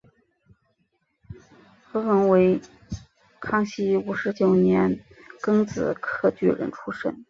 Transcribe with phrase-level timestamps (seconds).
[1.91, 2.59] 何衢为
[3.39, 4.99] 康熙五十九年
[5.39, 7.15] 庚子科举人出身。